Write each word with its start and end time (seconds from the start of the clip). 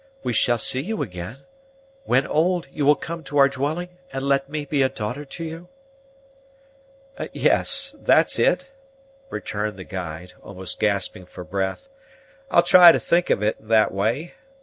We 0.23 0.33
shall 0.33 0.57
see 0.57 0.79
you 0.79 1.03
again. 1.03 1.43
When 2.05 2.25
old, 2.25 2.67
you 2.71 2.87
will 2.87 2.95
come 2.95 3.23
to 3.25 3.37
our 3.37 3.47
dwelling, 3.47 3.89
and 4.11 4.23
let 4.23 4.49
me 4.49 4.65
be 4.65 4.81
a 4.81 4.89
daughter 4.89 5.25
to 5.25 5.43
you?" 5.43 5.67
"Yes, 7.33 7.95
that's 7.99 8.39
it," 8.39 8.67
returned 9.29 9.77
the 9.77 9.83
guide, 9.83 10.33
almost 10.41 10.79
gasping 10.79 11.27
for 11.27 11.43
breath; 11.43 11.87
"I'll 12.49 12.63
try 12.63 12.91
to 12.91 12.99
think 12.99 13.29
of 13.29 13.43
it 13.43 13.57
in 13.59 13.67
that 13.67 13.93
way. 13.93 14.33